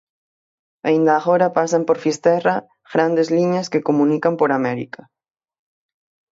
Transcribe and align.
Aínda 0.87 1.13
agora 1.15 1.53
pasan 1.57 1.83
por 1.87 1.97
Fisterra 2.05 2.55
grandes 2.93 3.27
liñas 3.37 3.69
que 3.71 3.85
comunican 3.87 4.33
por 4.39 4.49
América. 4.59 5.01